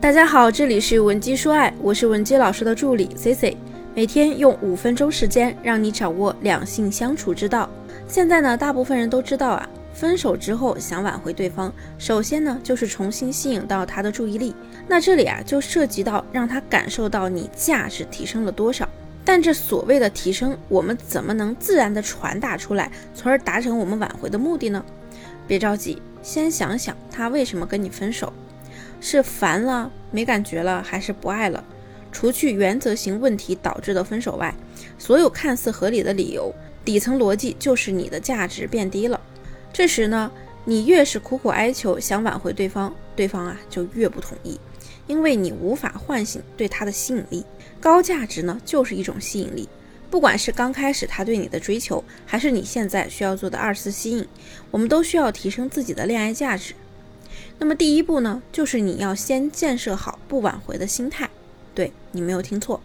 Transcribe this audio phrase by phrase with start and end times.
[0.00, 3.54] 大家好，这里是文姬说爱，我是文姬老师的助理 C C，
[3.94, 7.68] 每天用五分钟时间让你掌握两性相处之道。
[8.08, 14.54] 现在呢，大部分人都知道啊，分手之后想挽回对方，首先呢就是重新吸引到他的注意力。
[14.88, 18.88] 那这里啊就涉及到让他感受到你价值提升了多少。
[19.22, 24.82] 但这所谓的提升，我们怎么能自然的传达出来，从而达成我们挽回的目的呢？
[25.46, 28.32] 别着急，先想想他为什么跟你分手。
[29.00, 31.64] 是烦了、没感觉了，还是不爱了？
[32.12, 34.54] 除去原则性问题导致的分手外，
[34.98, 36.52] 所有看似合理的理由，
[36.84, 39.20] 底层逻辑就是你的价值变低了。
[39.72, 40.30] 这时呢，
[40.64, 44.58] 你越是苦苦哀求想挽回对方，对方啊就越不同意，
[45.06, 47.44] 因为你无法唤醒对他的吸引力。
[47.80, 49.68] 高价值呢，就是一种吸引力。
[50.10, 54.26] 不管是刚开始他对你的追求，还是你现在需要做的二次吸引，
[54.72, 56.74] 我们都需要提升自己的恋爱价值。
[57.60, 61.28] 那么第一步呢，就是你要先建设好不挽回的心态。
[61.74, 62.80] 对你没有听错，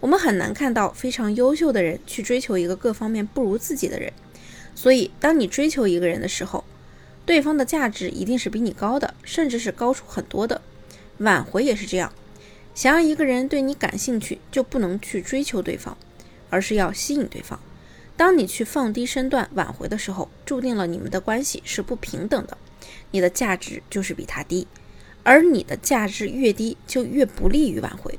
[0.00, 4.12] 我们很难看到非常优秀的人去追求一个各方面不如自己的人。
[4.74, 6.64] 所以，当你追求一个人的时候，
[7.24, 10.60] 对方的价值一定是比你高的，甚至是高出很多的。
[11.18, 12.12] 挽回也是这样，
[12.74, 15.96] 想要一个人对你感兴趣，就不能去追求对方，
[16.50, 17.58] 而是要吸引对方。
[18.16, 22.58] 当你去放低身段挽回的时候，注定了你们的关系是不平等的。
[23.10, 24.66] 你的价值就是比他低，
[25.22, 28.18] 而你的价值越低，就越不利于挽回。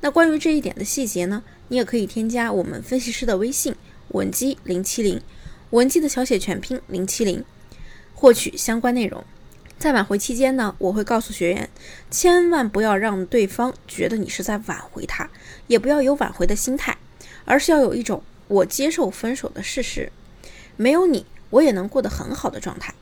[0.00, 1.42] 那关于这一点的细节呢？
[1.68, 3.76] 你也可以添加我们分析师的微信
[4.08, 5.20] 文姬零七零，
[5.70, 7.44] 文姬的小写全拼零七零，
[8.14, 9.22] 获取相关内容。
[9.78, 11.70] 在挽回期间呢，我会告诉学员，
[12.10, 15.30] 千万不要让对方觉得你是在挽回他，
[15.68, 16.98] 也不要有挽回的心态，
[17.44, 20.10] 而是要有一种我接受分手的事实，
[20.76, 22.92] 没有你我也能过得很好的状态。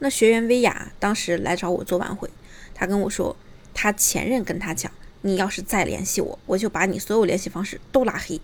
[0.00, 2.30] 那学员薇娅当时来找我做挽回，
[2.74, 3.36] 她跟我说，
[3.74, 4.90] 她前任跟她讲，
[5.22, 8.40] 你要是再联系我，我就把你所有联系方式都拉黑。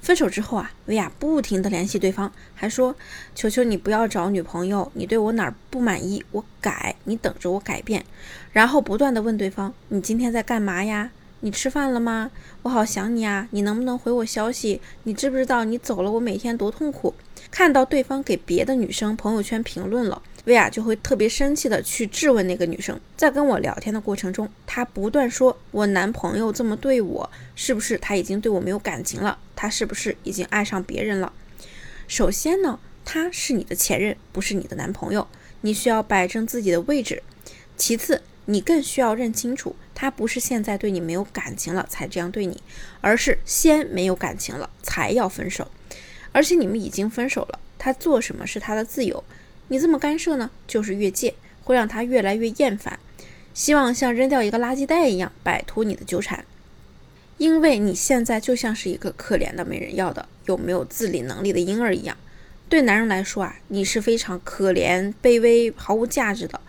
[0.00, 2.94] 分手之后啊，薇娅不停的联系对方，还说，
[3.34, 8.04] 求求你不要找女朋友，你对我哪儿不满意，我改，你等着我改变。
[8.52, 11.10] 然后不断的问对方，你今天在干嘛呀？
[11.40, 12.30] 你吃饭了吗？
[12.62, 14.80] 我好想你啊，你能不能回我消息？
[15.02, 17.14] 你知不知道你走了，我每天多痛苦？
[17.50, 20.22] 看到对方给别的女生朋友圈评论了。
[20.46, 29.36] 薇娅就会特别生气的去质问那个女生，在跟我聊天的过程中，她不断说：“我男朋友这么对我，是不是他已经对我没有感情了？
[29.56, 31.32] 他是不是已经爱上别人了？”
[32.06, 35.26] 首先呢，他是你的前任，不是你的男朋友，
[35.62, 37.24] 你需要摆正自己的位置。
[37.76, 42.62] 其次，你更需要认清楚，他不是现在对你没有感情了才这样对你，
[43.00, 45.68] 而是先没有感情了才要分手，
[46.30, 49.24] 而且你们已经分手了，他做什么是他的自由。
[49.68, 51.34] 你这么干涉呢，就是越界，
[51.64, 52.98] 会让他越来越厌烦，
[53.52, 56.44] 希望像扔掉一个垃圾袋一样摆脱你的纠缠。
[57.38, 62.16] 因为你现在就像是一个可怜的没人要的、又没有自理能力的婴儿一样，
[62.68, 66.60] 对男人来说啊，你是非常可怜、卑微、毫无价值的。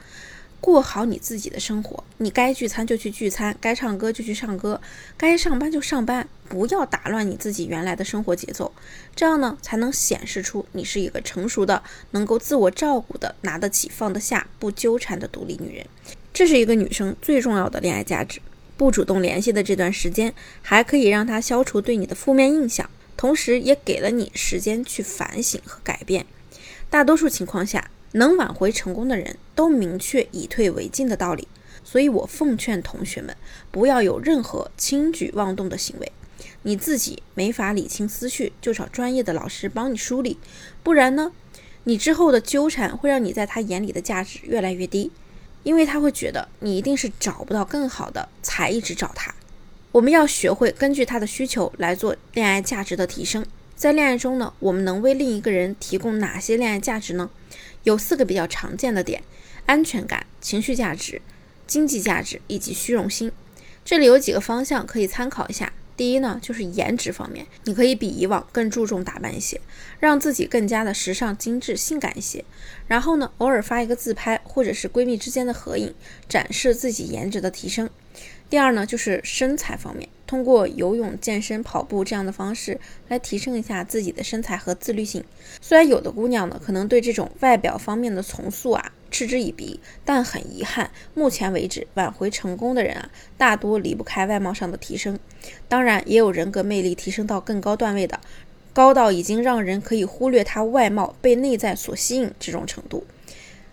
[0.60, 4.82] 过好你自己的生活，你该聚餐就去聚餐，该唱歌就去唱歌，
[5.16, 8.72] 该上班就上班，不要打乱你自己原来的生活节奏，
[9.16, 15.86] 这样呢才能显示出你是一个成熟的、能够自我照顾的、拿得起放得下、不纠缠的独立女人。
[16.34, 18.40] 这是一个女生最重要的恋爱价值。
[18.76, 26.26] 不主动联系的这段时间，还可以让她消除对你的负面印象，同时也给了你时间去反省和改变。
[26.90, 27.90] 大多数情况下。
[28.14, 31.46] 能挽回成功的人都明确以退为进的道理，
[31.84, 33.36] 所以我奉劝同学们
[33.70, 36.12] 不要有任何轻举妄动的行为。
[36.64, 40.38] 你自己没法理清思绪，就找专业的老师帮你梳理，
[40.84, 41.32] 不然呢，
[41.86, 45.12] 你之后的纠缠会让你在他眼里的价值越来越低，
[45.64, 49.34] 因为他会觉得你一定是找不到更好的才一直找他。
[49.94, 53.46] 我们要学会根据他的需求来做恋爱价值的提升。
[53.76, 57.30] 在恋爱中呢，我们能为另一个人提供哪些恋爱价值呢？
[57.84, 59.24] 有四个比较常见的点：
[59.66, 61.22] 安全感、情绪价值、
[61.66, 63.32] 经济价值以及虚荣心。
[63.86, 65.72] 这里有几个方向可以参考一下。
[65.98, 69.60] 第一呢，就是颜值方面，你可以比以往更注重打扮一些，
[70.00, 72.46] 让自己更加的时尚、精致、性感一些。
[72.88, 75.94] 然后呢，偶尔发一个自拍或者是闺蜜之间的合影，
[76.30, 77.90] 展示自己颜值的提升。
[78.50, 82.80] 第二呢，就是身材方面，通过游泳、健身、跑步这样的方式
[83.10, 85.24] 来提升一下自己的身材和自律性。
[85.60, 95.18] 虽然有的姑娘呢，可能对这种外表方面的重塑啊嗤之以鼻，但很遗憾，目前为止挽回成功的人啊，大多离不开外貌上的提升。
[95.68, 98.20] 当然，也有人格魅力提升到更高段位的，
[98.74, 103.06] 高到已经让人可以忽略他外貌被内在所吸引这种程度。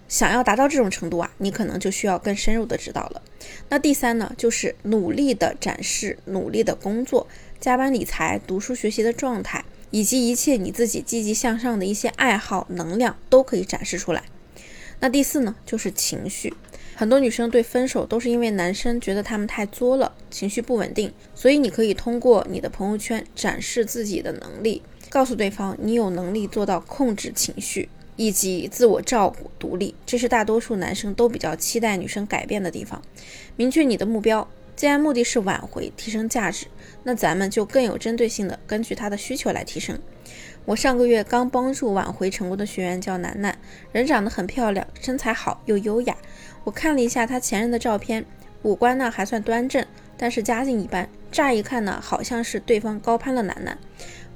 [0.06, 3.22] 想要达到这种程度啊，你可能就需要更深入的指导了。
[3.70, 7.26] 那第三呢，就是努力的展示努力的工作、
[7.58, 14.22] 加班理财、读书学习的状态，以及一切你自己积极向上的一些爱好、能量都可以展示出来。
[15.04, 16.54] 那第四呢，就是情绪。
[16.94, 24.80] 很多女生对分手都是因为男生觉得他们太作了，情绪不稳定，所以你可以通过你的朋友圈展示自己的能力，
[25.10, 27.90] 告诉对方你有能力做到控制情绪。
[28.16, 33.02] 以及自我照顾、独立，这是大多数男生都比较期待女生改变的地方。
[33.56, 36.66] 明确你的目标，既然目的是挽回、提升价值，
[37.02, 39.98] 那咱们就更有针对性的根据他的需求来提升。
[40.66, 43.54] 我上个月刚帮助挽回成功的学员叫楠楠，
[43.92, 46.16] 人长得很漂亮，身材好又优雅。
[46.64, 48.24] 我看了一下她前任的照片，
[48.62, 49.84] 五官呢还算端正，
[50.16, 51.06] 但是家境一般。
[51.30, 53.76] 乍一看呢，好像是对方高攀了楠楠。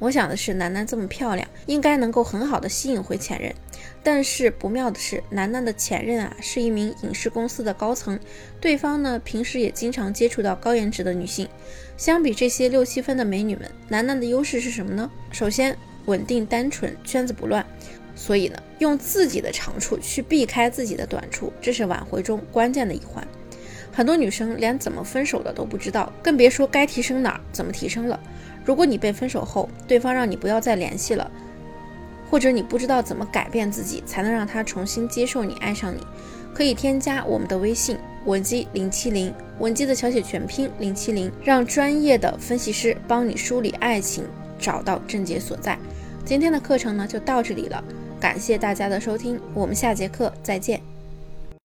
[0.00, 3.54] 我想的是，楠楠这么漂亮，应该能够很好的吸引回前任。
[4.02, 8.18] 但是不妙的是，楠楠的前任啊是一名影视公司的高层，
[8.60, 11.48] 对方呢平时也经常接触到高颜值的女性。
[11.96, 15.10] 相比这些六七分的美女们，楠楠的优势是什么呢？
[15.30, 15.76] 首先
[16.08, 17.64] 稳定单纯，圈子不乱。
[18.16, 23.24] 所以呢，用自己的长处去避开自己的短处，这是挽回中关键的一环。
[23.92, 28.18] 很多女生连怎么分手的都不知道，更别说该提升哪儿，怎么提升了。
[28.64, 31.30] 如果你被分手后，对方让你不要再联系了，
[32.28, 36.00] 或者你不知道怎么改变自己才能让他重新接受你、爱上你，
[36.52, 44.24] 可以添加我们的微信文姬零七零，文姬的小写全拼零七零，让专业的分析师帮你梳理爱情，
[44.58, 45.78] 找到症结所在。
[46.28, 47.82] 今天的课程呢就到这里了，
[48.20, 50.78] 感谢大家的收听，我们下节课再见。